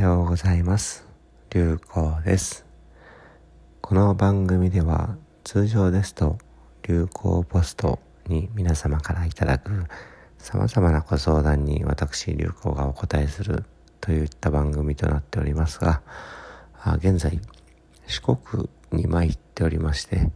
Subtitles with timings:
[0.00, 1.06] ようございます。
[1.50, 2.64] 流行です。
[3.82, 6.38] この番組では通常ですと
[6.88, 9.84] 流行ポストに皆様からいただく
[10.38, 13.64] 様々なご相談に私流行がお答えする
[14.00, 16.00] といった番組となっておりますが
[16.96, 17.38] 現在
[18.06, 20.30] 四国に参っておりまして、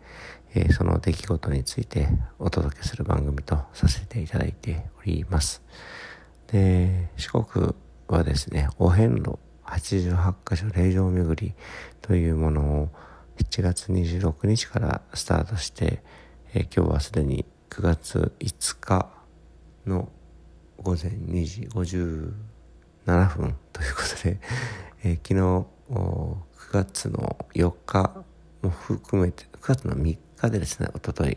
[0.55, 2.09] え、その出来事について
[2.39, 5.63] お届けする番組とさせていただいております。
[6.49, 7.75] で四国
[8.09, 11.55] はですねお遍路88箇所霊場巡り
[12.03, 12.89] というものを
[13.39, 16.03] 7月26日からスタートして、
[16.55, 19.11] えー、今日はすでに9月5日
[19.87, 20.09] の
[20.79, 22.33] 午前2時57
[23.37, 24.39] 分ということで、
[25.03, 26.37] えー、昨日9
[26.73, 28.25] 月の4日
[28.63, 31.37] も含めて9月の3日でですねおととい、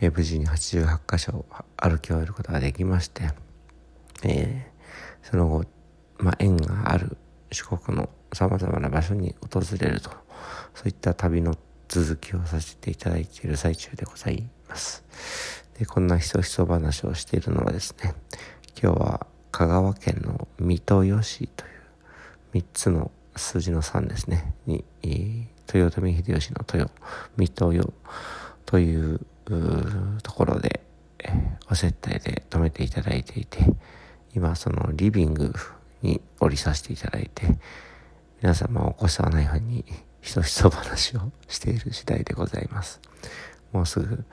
[0.00, 1.44] え、無事に88箇所
[1.76, 3.30] 歩き終えることができまして、
[4.24, 5.64] えー、その後、
[6.18, 7.16] まあ、縁がある
[7.50, 10.10] 四国のさまざまな場所に訪れると
[10.74, 11.56] そういった旅の
[11.88, 15.04] 続きをさせていただいている最中でございます。
[15.78, 18.14] でこんなひそひそ話をしているのはですね
[18.80, 24.84] 今日は香川県の三豊市という3つの数字の3ですねに、
[25.72, 26.90] 豊臣秀吉の豊
[27.36, 27.92] 三豊
[28.66, 29.20] という
[30.22, 30.80] ところで、
[31.70, 33.60] お接待で泊めていただいていて
[34.34, 35.52] 今そのリビング
[36.02, 37.58] に降りさせていただいて
[38.40, 39.84] 皆様お越しはないふうに
[40.20, 43.00] ひそひそ話をしている次第でございます
[43.72, 44.24] もうすぐ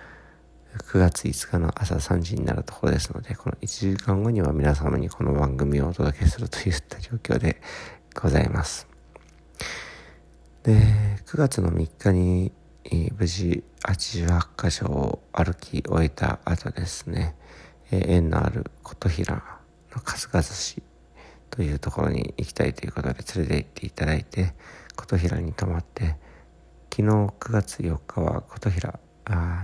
[0.77, 7.61] 9月5日の朝3時になるところですので、この1時間後には皆様にこの番組をお届けするといった状況で
[8.13, 8.87] ございます。
[10.63, 10.73] で、
[11.25, 12.51] 9月の3日に、
[13.17, 17.35] 無事88箇所を歩き終えた後ですね、
[17.91, 19.41] え縁のある琴平の
[20.03, 20.83] 春日市
[21.55, 24.53] というところに行きたいということで連れて行っていただいて、
[24.95, 26.15] 琴平に泊まって、
[26.91, 28.99] 昨日9月4日は琴平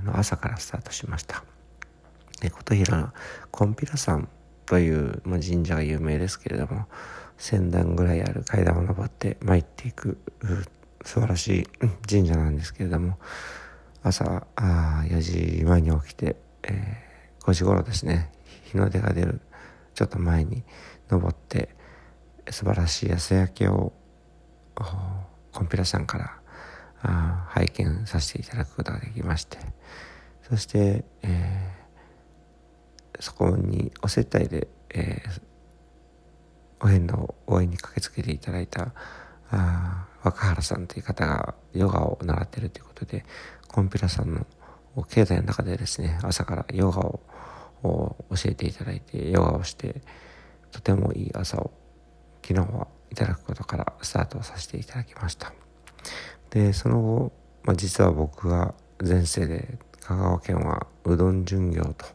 [0.03, 1.43] の朝からスタートしました。
[2.41, 3.09] で琴平の
[3.51, 4.27] コンピラ山
[4.65, 6.87] という、まあ、神社が有名ですけれども、
[7.41, 10.19] 1000段ぐらいある階段を登って参っていく
[11.03, 11.67] 素晴らしい
[12.07, 13.17] 神社なんですけれども
[14.03, 18.31] 朝あ4時前に起きて、えー、5時頃ですね
[18.65, 19.41] 日の出が出る
[19.95, 20.63] ちょっと前に
[21.09, 21.69] 登って
[22.51, 23.93] 素晴らしい朝焼けを
[25.51, 26.41] コンピュラさんから
[27.49, 29.57] 拝見させていただくことができまして。
[30.51, 35.41] そして、えー、そこにお接待で、えー、
[36.81, 38.91] お遍路を応援に駆けつけていただいた
[39.49, 43.25] あ若原さんという方がヨガを習っているということで、
[43.67, 44.45] コンピュラさんの
[45.09, 47.21] 経済の中でですね、朝からヨガを
[47.83, 50.01] 教えていただいて、ヨガをして、
[50.71, 51.71] とてもいい朝を
[52.45, 55.53] 昨日はいただくことからスタートさせていただきました。
[56.49, 57.31] で、その後、
[57.63, 62.05] まあ、実は僕が前世で香川県はうどん巡業と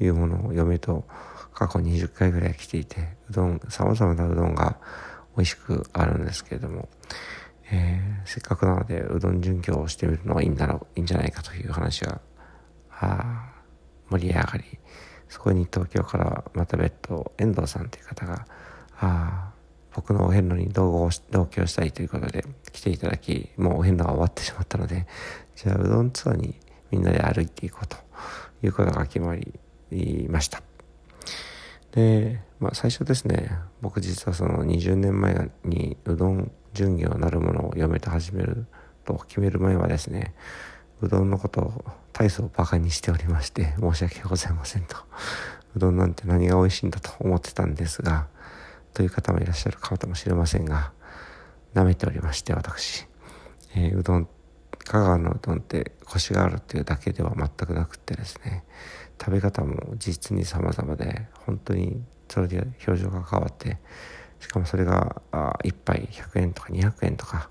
[0.00, 1.04] いうものを嫁と
[1.54, 4.78] 過去20回ぐらい来ていて、うどん、様々なうどんが
[5.36, 6.88] 美味しくあるんですけれども、
[7.70, 12.20] えー、せっかくなのでうどん巡業をしてみるのはいいんだろういいんじゃないかという話が
[12.90, 13.52] あ
[14.08, 14.64] 盛り上がり
[15.28, 18.46] そこに東京からまた別途遠藤さんという方が
[18.98, 19.52] あ
[19.96, 25.06] 僕のお遍路に同同居したいということで来ていただきもうお遍路が終わってしまったので
[25.56, 26.54] じゃあうどんツアーに
[26.90, 27.96] みんなで歩いていこうと
[28.62, 30.62] いうことが決まりました。
[31.92, 38.66] で、まあ、最初ですね僕実はその20年前にうどん順業なるものを嫁と始める
[39.06, 40.34] と決める前はですね
[41.00, 44.96] うどんのことを大層バカにしておりまして申し訳ございませんと。
[45.74, 48.28] うどんなんて何が美味しいんだと思ってたんですが
[48.96, 50.90] という方もいらっしゃるかもしれませんが
[51.74, 53.06] 舐めておりまして私、
[53.74, 54.26] えー、うどん
[54.78, 58.64] 香川のうどんってコシがあるっていうだけでは全くなくってですね。
[59.20, 63.76] 食べ方も実に様々で本当にそれで表情が変わって
[64.40, 67.50] しかもそれがあ1杯100円とか200円とか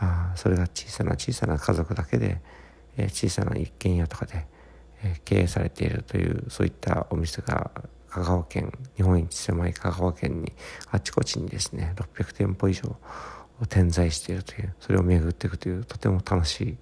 [0.00, 2.40] あそれが小さな小さな家族だけで、
[2.96, 4.48] えー、小さな一軒家とかで、
[5.04, 7.70] えー、経営されているというそういったお店が
[8.14, 10.52] 香川県日本一狭い香川県に
[10.92, 12.96] あちこちにですね600店舗以上
[13.68, 16.78] 点在しているというそれを巡っていくというとても楽しい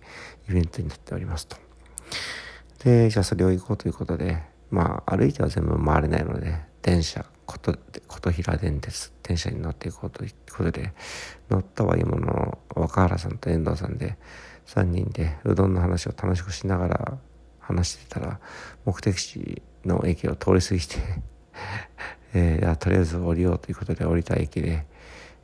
[0.51, 1.57] イベントになっておりますと。
[2.85, 10.93] でじゃあそれを行こうということでまあ歩いては全部回れないので電車琴平電鉄電車に乗っていこうということで
[11.49, 14.19] 乗ったはいいものの若原さんと遠藤さんで
[14.67, 17.19] 3人でうどんの話を楽しくしながら
[17.59, 18.39] 話してたら
[18.85, 20.97] 目的地の駅を通り過ぎて
[22.35, 24.87] えー、とりあえず降りようということで降りた駅で、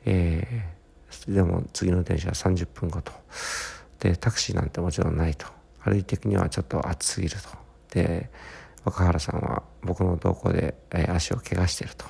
[0.07, 3.13] えー、でも次の電車は30分後と。
[4.01, 5.47] でタクシーなんてもちろんないと。
[5.81, 7.49] 歩いていくにはちょっと暑すぎると。
[7.91, 8.31] で
[8.85, 12.07] 若原さんは僕の同行で、えー、足を怪我していると。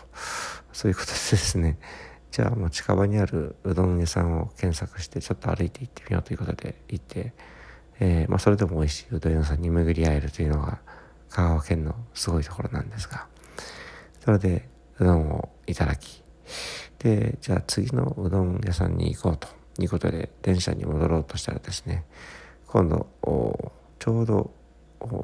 [0.73, 1.79] そういうことでですね。
[2.31, 7.33] じゃあもう近場にあるうどん屋さんを検索してちょっと歩いて行ってみようということで行って、
[8.01, 10.79] えー、まあ、それでも美味しいうどん屋さんに巡り合えるというのが
[11.31, 13.27] 香川県のすごいところなんですが
[14.21, 16.23] それでうどんをいただき
[16.99, 19.49] でじゃあ次のうどん屋さんに行こうと
[19.81, 22.05] いうことで電車に戻ろうとしたらですね
[22.67, 23.07] 今度
[23.99, 24.51] ちょうど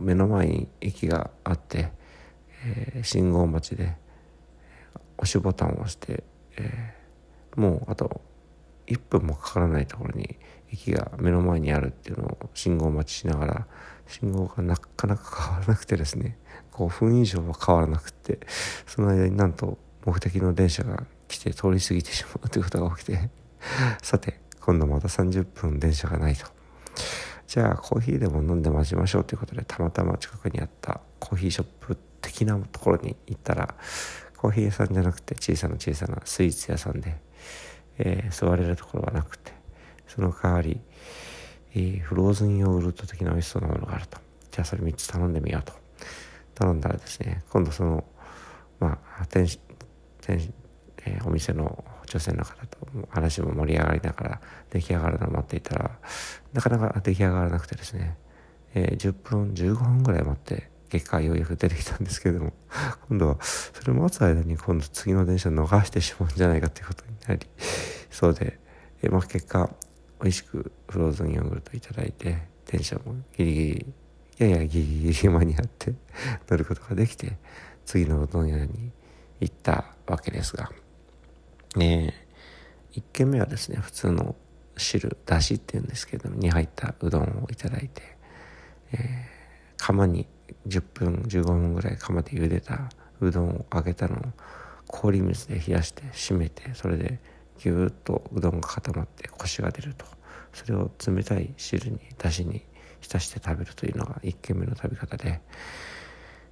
[0.01, 1.91] 目の前に駅があって、
[2.65, 3.97] えー、信号待ちで
[5.19, 6.23] 押しボタンを押して、
[6.57, 8.21] えー、もうあと
[8.87, 10.37] 1分もかからないところに
[10.75, 13.67] 駅が目の前にあるっていうのを信号待ちしながら
[14.07, 16.37] 信号がなかなか変わらなくてですね
[16.73, 18.41] 5分以上は変わらなくて
[18.87, 23.31] その間になんと目的の電車が来て通り過ぎてしまうということが起きて
[24.03, 26.47] さて今度また30分電車がないと。
[27.47, 33.75] じゃあコーヒーでも飲んで待ちましょうということでたまたま近くにあったコーヒーショップ的なところに行ったら
[34.37, 37.17] コーヒー屋さんじゃなくて小さな小さなスイーツ屋さんで、
[37.99, 39.54] えー、座れるところはなくて
[40.15, 40.81] その代わり、
[41.75, 44.19] えー、フローズンヨーグルト的な美味しそうなものがあると。
[44.51, 45.73] じゃあそれ3つ頼んでみようと。
[46.55, 48.05] 頼んだらですね今度その
[48.81, 49.59] まあ店
[50.21, 50.53] 店、
[51.05, 52.79] えー、お店の女性の方と
[53.11, 54.41] 話も盛り上がりながら
[54.71, 55.91] 出来上がるのを待っていたら
[56.53, 58.17] なかなか出来上がらなくてですね、
[58.75, 62.53] えー、10分15分ぐらい待って結果ようやく出てきたんですけれども
[63.09, 67.47] 今度はそれを待つ間に今度次の電車を逃してしまうんじゃないかということになり
[68.11, 68.59] そうで、
[69.03, 69.71] えー、まあ、結果
[70.25, 73.87] 美味しくフローズンヨーグルトいいて電車もギリギリ
[74.39, 75.93] ややギリギリ間に合って
[76.49, 77.37] 乗ることができて
[77.85, 78.91] 次のうどん屋に
[79.41, 80.73] 行ったわけですが
[81.77, 82.15] ね
[82.93, 84.35] 1軒目はですね普通の
[84.79, 88.03] 汁だしっていうんですけどに入ったうどんをいいて、
[88.93, 88.99] えー、
[89.77, 90.27] 釜に
[90.67, 92.89] 10分15分ぐらい釜で茹でた
[93.21, 94.23] うどんを揚げたのを
[94.87, 97.21] 氷水で冷やして締めてそれで
[97.63, 100.05] ぎゅーっとうどんが固まってコシが出ると
[100.53, 102.63] それを冷たい汁にだしに
[103.01, 105.41] 浸して食べるというのが1軒目の食べ方で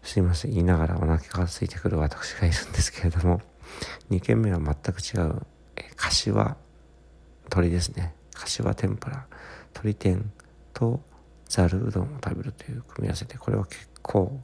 [0.02, 3.40] すいません言いながらお腹が空いてくる私がいるんですけれども
[4.10, 5.42] 2軒目は全く違う
[5.96, 6.56] 柏
[7.44, 8.14] 鶏ですね。
[8.34, 9.26] 柏天ぷら
[9.74, 10.32] 鶏天
[10.72, 11.00] と
[11.48, 14.40] ざるうどんを食べるという組み合わせでこれは結構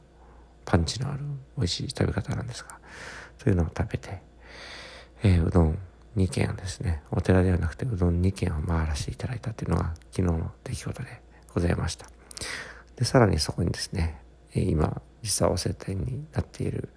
[0.63, 1.21] パンチのある
[1.57, 2.79] 美味しい食べ方なんですが
[3.37, 4.21] そういうのを食べて、
[5.23, 5.68] えー、うどん
[6.19, 7.01] 2軒をですね。
[7.11, 11.21] お寺ではなくてうどん2軒を回らせていただいたというのが昨日の出来事で
[11.53, 12.07] ございました。
[12.95, 14.21] でさらにそこにですね
[14.53, 16.89] 今実はお接待になっている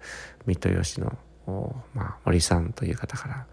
[0.45, 3.45] 水戸吉のまあ、森さんという方から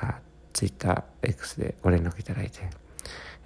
[0.00, 0.20] あ
[0.52, 2.70] ツイッター X でご連絡いただいて、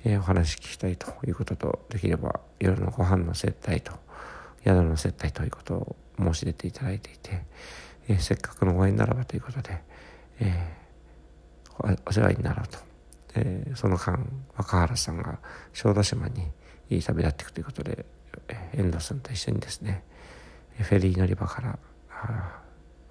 [0.04, 3.92] えー、お話聞きたいということとできれば夜のご飯の接待と
[4.64, 7.44] 宿の接待ということを申し出ていただいていて、
[8.08, 9.82] えー、せっかくのご縁ならばということで、
[10.40, 10.81] えー、
[11.78, 12.78] お世話になろうと、
[13.34, 14.18] えー、その間
[14.56, 15.38] 若原さんが
[15.72, 16.50] 小豆島に
[16.90, 18.04] いい旅立っていくということで、
[18.74, 20.04] 遠藤さんと一緒にですね
[20.78, 21.78] フェリー乗り場から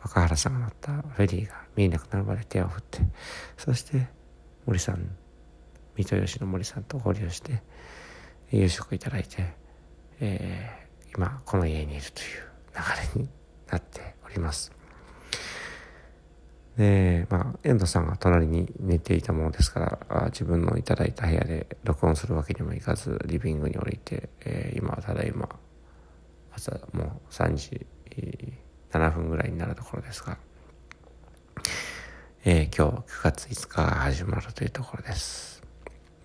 [0.02, 3.00] 若原さんが乗ったフェリーが見えなくなるまで手を振って
[3.58, 4.08] そして
[4.66, 4.96] 森さん
[5.96, 7.62] 三豊吉の森さんと合流して
[8.52, 9.54] 夕食いただいて、
[10.20, 12.28] えー、今この家にいるという
[12.76, 13.30] 流れに
[13.70, 14.81] なっております。
[16.78, 25.50] でまあ遠藤さんが隣に寝ていたものですから自分のいただいた部屋で録音するわけにもいかずリビングに降りて、えー、今ただいま
[26.54, 27.86] 朝もう3時
[28.92, 30.38] 7分ぐらいになるところですが、
[32.44, 35.64] えー、今日9月5日が始まるというところです。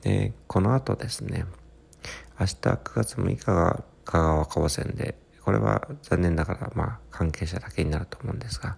[0.03, 1.47] で、この後ですね、
[2.39, 8.77] 明日9月6日が香川高専で、これは残念ながら、まあ、関係者だけになると思うんですが、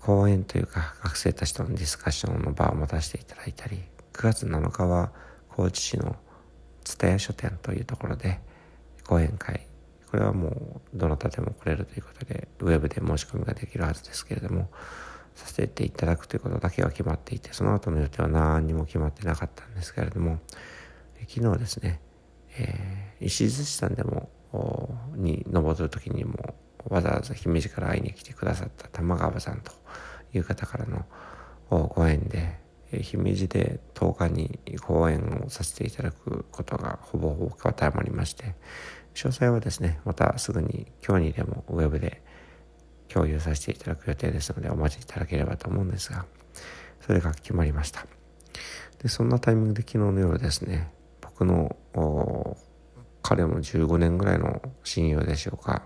[0.00, 3.76] 講演というか学生たちとのディスカッションの場を持たせていただいたり、
[4.12, 5.12] 9月7日は
[5.48, 6.16] 高知市の
[6.84, 8.40] 蔦屋書店というところで
[9.06, 9.66] 講演会。
[10.10, 14.68] これはもうどなたでも来れるということでウェブで申し込みができるはずですけれども
[15.36, 20.40] させていただくということだけは決まっていてその後の予定は何にも決まってなかったんですけれども
[21.28, 22.00] 昨日ですね、
[22.58, 24.28] えー、石寿司さんでも
[25.14, 26.54] に登る時にも
[26.88, 29.72] わざわざ姫路から会いに来てくださった玉川さんと
[30.32, 31.04] いう方からの
[31.88, 32.58] ご縁で
[33.02, 38.54] 姫路で10日に講演をさせていただくことがほぼほぼ固まりまして
[39.14, 42.22] 詳細はですね、またすぐに今日にでもウェブで
[43.08, 46.26] 共有させていただく予定ですのでお待ちいただければと思うんですが、
[47.00, 48.06] それが決まりました。
[49.02, 51.76] でそんなタイミングで昨日の夜ですね僕の
[53.22, 55.82] 彼も15年ぐらいの親友でしょうか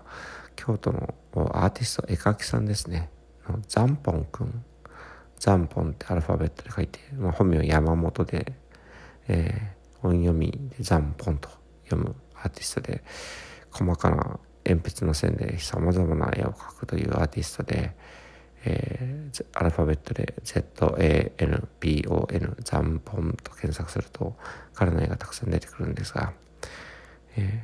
[0.55, 1.13] 京都の
[1.53, 3.09] アーティスト絵描きさんですね。
[3.67, 4.65] ザンポンくん
[5.39, 8.53] ザンポンってアルファベットで書いて、まあ、本名山本で、
[9.27, 11.49] えー、音読みでザンポンと
[11.83, 13.03] 読むアーティストで
[13.71, 17.95] 細かな鉛筆の線でさまざまな絵を描くというアーティストで、
[18.65, 24.35] えー、アルファベットで ZANPON ザンポンと検索すると
[24.73, 26.33] 彼の絵がたくさん出てくるんですが、
[27.37, 27.63] え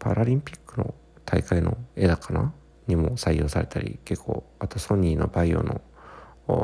[0.00, 0.92] ー、パラリンピックの
[1.30, 2.54] 大会の絵だかな
[2.86, 5.82] にも採用されたり結構あとソニーのバイオの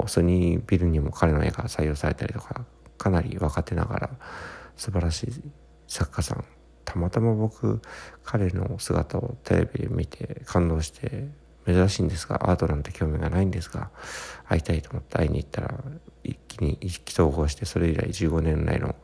[0.06, 2.64] ソニービルにも彼の絵が採用されたりとか
[2.96, 4.10] かなり若手ながら
[4.76, 5.32] 素晴らしい
[5.86, 6.44] 作家さん。
[6.86, 7.80] たまたま僕
[8.22, 11.28] 彼の姿をテレビで見て感動して
[11.66, 13.90] 珍しいんですがアートなんて興味がないんですが
[14.46, 15.74] 会いたいと思って会いに行ったら
[16.22, 18.94] 一気に意気投合してそれ以来15年来の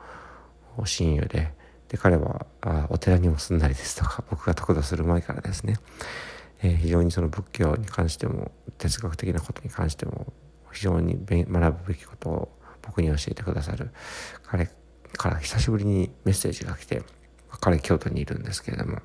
[0.84, 1.52] 親友で
[1.90, 5.76] で彼はあお寺にも住んだりですとか僕が得度する前からですね、
[6.62, 10.32] えー、非常にその仏教に関しても哲学的なことに関しても
[10.72, 12.48] 非常に学ぶべきことを
[12.82, 13.90] 僕に教えてくださる。
[14.44, 14.70] 彼
[15.16, 17.02] から久しぶりにメッセージが来て
[17.60, 19.00] 彼京都にいるんですけれども、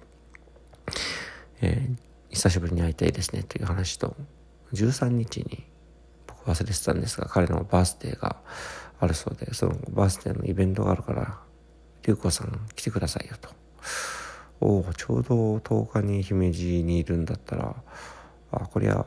[1.62, 1.96] えー、
[2.30, 4.16] 久しぶりに会いたいですねという話と
[4.74, 5.66] 13日に
[6.28, 8.38] 僕忘れてたんですが彼のバースデーが
[9.00, 11.40] あるそうでそのバースデーのイベントがあるから
[12.06, 13.50] 龍子さん来てくださいよと。
[14.62, 17.76] おおちょうど10日に姫路にいるんだったら
[18.52, 19.06] あこりゃ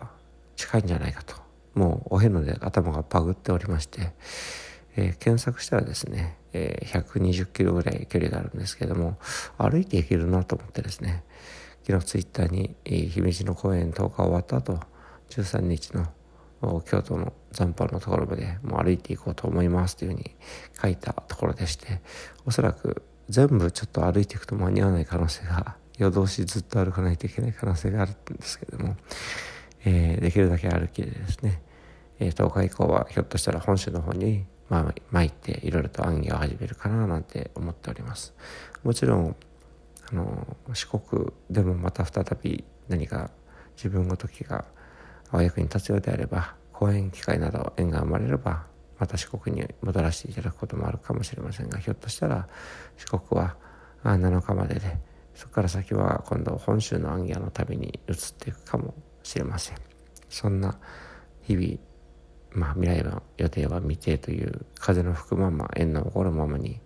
[0.56, 1.34] 近いんじゃないかと。
[1.74, 4.12] もうお遍路で頭がバグっておりまして、
[4.96, 9.16] えー、検索したらですね、えー、120キロぐらい距離があるんですけども
[9.56, 11.22] 歩いて行けるなと思ってですね
[11.86, 14.80] 昨日ツイッターに、えー、姫路の公演10日終わった後
[15.30, 16.06] 13日の
[16.84, 20.34] 京都の残波のところまでもう歩いていこうと思いますというふうに
[20.80, 22.00] 書いたところでして
[22.46, 28.96] おそらく全部ちょっと歩いていくと間に合わない可能性が夜通しずっと歩かないといけない可能性があるんですけども、
[29.84, 31.60] えー、できるだけ歩きでですね、
[32.18, 38.34] えー、10日以降はひょっとしたら本州の方に、まあ、巻いていろいろと暗記を始めるかななんて思っております。
[38.82, 39.36] もちろん
[40.10, 43.30] あの四国でもまた再び何か
[43.76, 44.64] 自分ごときが
[45.32, 48.66] お役に立つようであれば講演機会など縁が生まれれば
[48.98, 52.48] また四国に戻らせていただくこともあるかもしれませんがひょっとしたら
[52.96, 53.56] 四国は
[54.04, 54.98] 7日までで
[55.34, 59.76] そこから先は今度本州の暗記の旅に移っていくかもしれません。
[60.28, 60.78] そんな
[61.42, 61.78] 日々
[62.50, 66.80] まあ未来の予定は未定という風の吹くまま縁の起こるままに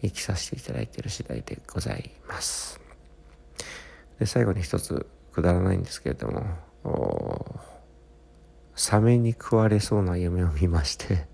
[0.00, 2.80] 生きさせていただいている次第でございます。
[4.18, 6.46] で最後に一つくだらないんですけれども
[8.74, 11.26] サメに食われそうな夢を見まして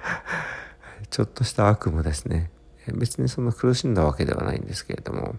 [1.10, 2.50] ちょっとした悪夢ですね。
[2.94, 5.36] 別にそんな苦しんだわけではないんですけれども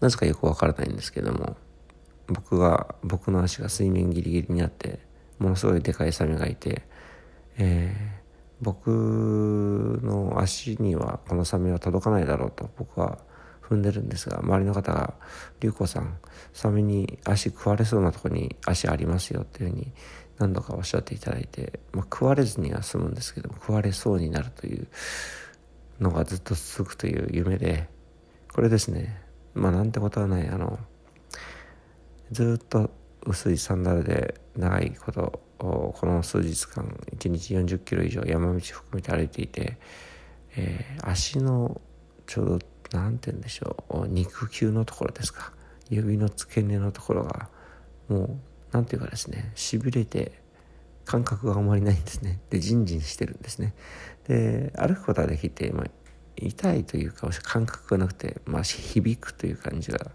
[0.00, 1.56] なぜかよくわからないんですけれども
[2.28, 5.00] 僕が僕の足が水面ギリギリにあって
[5.38, 6.82] ものすごいでかいサメがいて、
[7.58, 13.18] えー、僕の足にはこのサメは届かないだろうと僕は
[13.62, 15.14] 踏んでるんですが周りの方が
[15.60, 16.18] 「龍子さん
[16.52, 19.92] サメに足食われそうなとこに足ありますよ」っていうふうに
[20.38, 24.88] 何度かおっしゃっていただいて、まあ、食われずには済むんですけども食われそうになるという
[26.00, 27.88] のがずっと続くという夢で
[28.52, 29.22] これですね
[29.54, 30.78] まあなんてことはないあの
[32.30, 32.90] ずっと
[33.24, 36.84] 薄いサンダルで長いことこの数日間
[37.16, 39.78] 1日40キロ以上山道含めて歩いていて、
[40.56, 41.80] えー、足の
[42.26, 42.58] ちょうど
[42.92, 44.08] 何て言うんでしょう。
[44.08, 45.52] 肉球のところですか。
[45.90, 47.48] 指の付け根のところが。
[48.08, 48.36] もう
[48.72, 49.52] 何て言うかですね。
[49.54, 50.32] しびれて
[51.04, 52.40] 感覚があまりないんですね。
[52.50, 53.74] でジンジンしてるんですね。
[54.28, 55.86] で歩くことはできて、まあ、
[56.36, 60.10] 痛いというか感覚がなくて、まあ、響くという感じが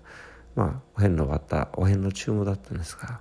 [0.55, 3.19] まあお遍路終わったお遍路中もだったんですが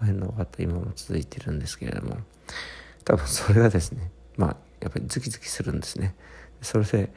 [0.00, 2.18] お遍路終わった今も続いてるんですけれども
[3.04, 6.14] 多分それがですねまあやっぱりズキズキするんですね。
[6.60, 7.12] それで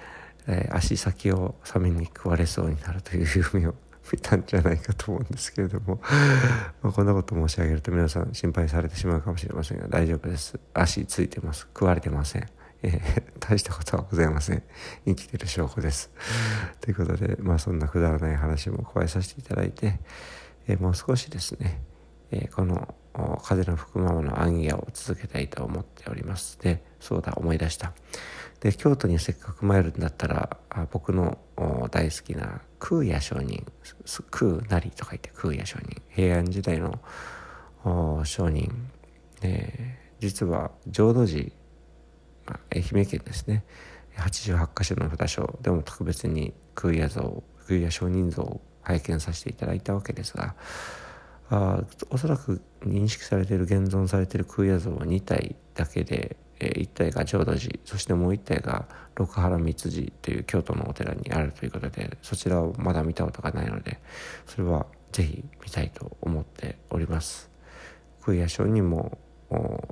[0.48, 3.76] えー、足先をサメに食われそうになるという夢を
[4.12, 6.00] 見たんじゃないかと思うんですけれども
[6.82, 10.60] まこんなこと申し上げると皆さん心配されてしまうかもしれませんが大丈夫です。
[10.74, 11.62] 足ついてます。
[11.74, 12.48] 食われてません。
[12.84, 14.64] えー、 大したことはございません。
[15.06, 16.12] 生きてる証拠です、
[16.80, 20.00] ということでまあそんなくだらない話も加えさせていただいて、
[20.68, 21.82] えー、もう少しですね、
[22.32, 22.94] えこの
[23.44, 26.60] 風の吹くままの暗夜を続けたいと思っております。
[26.62, 27.94] でそうだ思い出した。
[28.60, 30.58] で京都にせっかく参るんだったら
[30.92, 31.38] 僕の
[31.92, 33.66] 大好きな空也上人
[34.32, 37.00] 空なりと書いて空也上人平安時代の
[38.26, 38.90] 商人、
[39.42, 41.52] えー、実は浄土寺
[42.74, 43.66] 愛媛県ですね。
[44.18, 50.56] 88箇所の札所でも特別に空也像空也上人像を拝見させていただいたわけですが
[51.50, 64.00] あおそらく認識されている現存されている空也像は2体だけで、えー、1体が浄土寺そしてもう1体が六原三寺という京都のお寺にあるということでそちらをまだ見たことがないので
[64.46, 67.50] それはぜひ見たいと思っております。
[68.22, 69.18] 空也上人も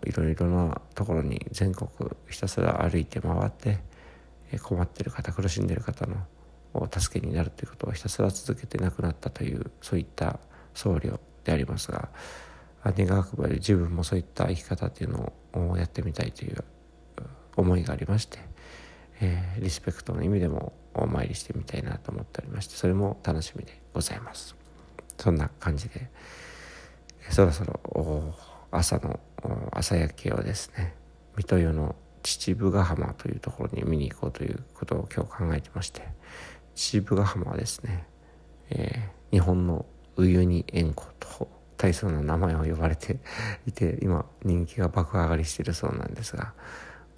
[0.05, 1.89] いろいろなところに全国
[2.29, 3.79] ひたすら歩いて回って
[4.62, 10.39] 困っている方苦しんでいる方の助けになるということをひたすら続けて亡くなったというそういった
[10.74, 12.10] 僧侶でありますが
[12.92, 16.63] 願わくばり自分もそういった生き方っていうのをやってみたいという
[17.56, 18.39] 思いがありまして、
[19.22, 24.56] えー、リスペクトの意味でもお参りしてみたいなと思っておりましてそれも楽しみでございます。
[25.18, 26.10] そんな感じで
[27.30, 28.36] そろそろ
[28.72, 29.20] 朝の
[29.72, 30.94] 朝焼けをですね
[31.38, 36.01] 水戸湯の秩父ヶ浜というところに見に行こうということを今日考えてまして
[36.75, 38.06] 秩父ヶ浜はですね、
[38.70, 39.86] えー、日本の
[40.18, 43.20] ウユニ塩湖と大層な名前を呼ばれて
[43.67, 46.53] いて今人気が爆上がりしているそうなんですが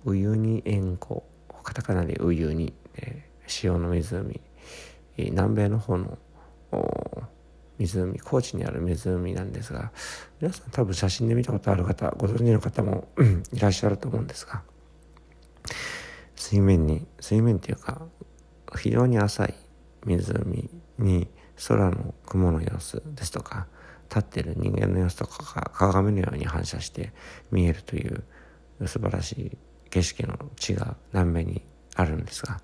[0.06, 1.24] ウユニ塩湖
[1.64, 4.42] カタカナでウユニ、えー、潮の湖
[5.18, 6.18] 南米の方の
[7.80, 9.92] 湖高知にある湖なんですが
[10.42, 13.08] 皆さん多分写真で見たことある方ご存知の方も
[13.54, 14.64] いらっしゃると思うんですが
[16.36, 18.02] 水面に水面っていうか
[18.78, 19.54] 非常に浅い
[20.06, 21.28] 湖に
[21.68, 23.68] 空の雲の様子ですとか
[24.10, 27.12] 立ってる人間の様子とかが鏡のように反射して
[27.52, 28.24] 見えるという
[28.86, 29.58] 素晴らしい
[29.90, 31.62] 景色の地が南米に
[31.96, 32.62] あるんですが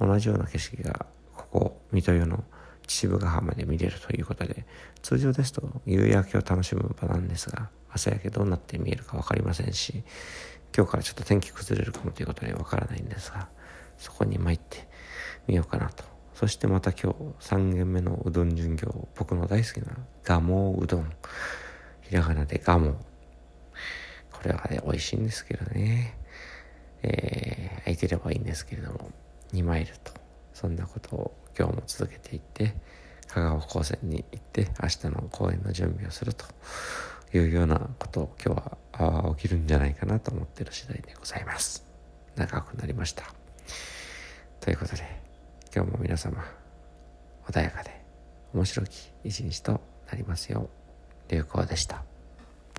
[0.00, 2.44] 同じような景色がここ水戸湯の
[2.86, 4.66] 秩父ヶ浜で見れるということで
[5.02, 10.02] 通常ですと夕焼けを楽しむ場なんですが朝焼けどうなって見えるか分かりませんし
[10.76, 13.48] 今日からちょっと天気崩れるかもということで分からないんですが
[13.98, 14.88] そこに参って
[15.46, 21.10] みようかなとそしてまた今日3軒目のうどん巡業僕の大好きなガモうどん。
[22.02, 22.96] ひらがなでガモ。
[24.32, 26.18] これはね美味しいんですけどね。
[27.02, 29.10] えー、空いてればいいんですけれども。
[29.52, 30.12] 2マイルと。
[30.54, 32.74] そんなことを今日も続けていって
[33.28, 36.46] 香川高専に行って明日の公演の準備をすると。
[37.34, 41.84] いうようなことを今日は起きるんじゃないかなと思ってる次第でございます。
[42.36, 43.24] 長くなりました。
[44.60, 45.31] ということで
[45.74, 46.44] 今日も皆様
[47.48, 48.04] 穏やかで
[48.52, 49.80] 面白き一日と
[50.10, 50.68] なりますよ
[51.28, 52.11] う流行でした。